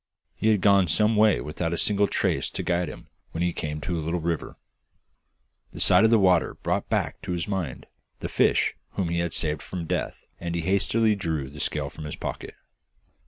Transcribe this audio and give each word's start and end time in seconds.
He 0.33 0.47
had 0.47 0.61
gone 0.61 0.87
some 0.87 1.15
way 1.15 1.41
without 1.41 1.75
a 1.75 1.77
single 1.77 2.07
trace 2.07 2.49
to 2.49 2.63
guide 2.63 2.87
him, 2.89 3.05
when 3.33 3.43
he 3.43 3.53
came 3.53 3.79
to 3.81 3.93
a 3.95 4.01
little 4.01 4.19
river. 4.19 4.57
The 5.73 5.79
sight 5.79 6.03
of 6.05 6.09
the 6.09 6.17
water 6.17 6.55
brought 6.55 6.89
back 6.89 7.21
to 7.21 7.33
his 7.33 7.47
mind 7.47 7.85
the 8.17 8.27
fish 8.27 8.73
whom 8.93 9.09
he 9.09 9.19
had 9.19 9.31
saved 9.35 9.61
from 9.61 9.85
death, 9.85 10.25
and 10.39 10.55
he 10.55 10.61
hastily 10.61 11.13
drew 11.15 11.51
the 11.51 11.59
scale 11.59 11.91
from 11.91 12.05
his 12.05 12.15
pocket. 12.15 12.55